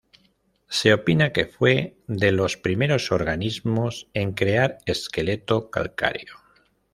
Se 0.67 0.93
opina 0.95 1.31
que 1.31 1.45
fue 1.45 1.95
de 2.07 2.31
los 2.31 2.57
primeros 2.57 3.11
organismos 3.11 4.09
en 4.15 4.31
crear 4.33 4.79
esqueleto 4.87 5.69
calcáreo. 5.69 6.39